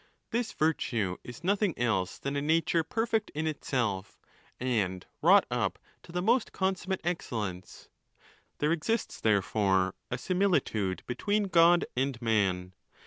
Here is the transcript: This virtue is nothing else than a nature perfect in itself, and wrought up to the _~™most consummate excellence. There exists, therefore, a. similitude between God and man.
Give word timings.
This 0.31 0.51
virtue 0.51 1.17
is 1.23 1.43
nothing 1.43 1.77
else 1.77 2.17
than 2.17 2.35
a 2.35 2.41
nature 2.41 2.83
perfect 2.83 3.29
in 3.35 3.45
itself, 3.45 4.19
and 4.59 5.05
wrought 5.21 5.45
up 5.51 5.77
to 6.01 6.11
the 6.11 6.23
_~™most 6.23 6.51
consummate 6.51 7.01
excellence. 7.03 7.87
There 8.57 8.71
exists, 8.71 9.21
therefore, 9.21 9.93
a. 10.09 10.17
similitude 10.17 11.03
between 11.05 11.43
God 11.49 11.85
and 11.95 12.19
man. 12.19 12.73